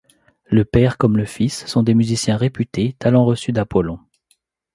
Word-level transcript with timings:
Le 0.47 0.65
père 0.65 0.97
comme 0.97 1.15
le 1.15 1.25
fils 1.25 1.67
sont 1.67 1.83
des 1.83 1.93
musiciens 1.93 2.35
réputés, 2.35 2.95
talent 2.97 3.23
reçu 3.23 3.51
d'Apollon. 3.51 3.99